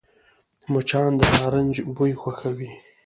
[0.71, 2.71] مچان د نارنج بوی خوښوي